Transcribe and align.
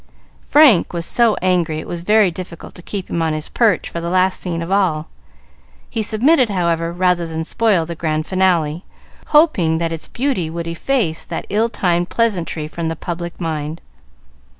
Frank 0.47 0.93
was 0.93 1.05
so 1.05 1.37
angry, 1.43 1.77
it 1.77 1.85
was 1.85 2.01
very 2.01 2.31
difficult 2.31 2.73
to 2.73 2.81
keep 2.81 3.07
him 3.07 3.21
on 3.21 3.33
his 3.33 3.49
perch 3.49 3.87
for 3.87 4.01
the 4.01 4.09
last 4.09 4.41
scene 4.41 4.63
of 4.63 4.71
all. 4.71 5.09
He 5.91 6.01
submitted, 6.01 6.49
however, 6.49 6.91
rather 6.91 7.27
than 7.27 7.43
spoil 7.43 7.85
the 7.85 7.93
grand 7.93 8.25
finale, 8.25 8.83
hoping 9.27 9.77
that 9.77 9.91
its 9.91 10.07
beauty 10.07 10.49
would 10.49 10.65
efface 10.65 11.23
that 11.25 11.45
ill 11.51 11.69
timed 11.69 12.09
pleasantry 12.09 12.67
from 12.67 12.87
the 12.87 12.95
public 12.95 13.39
mind. 13.39 13.79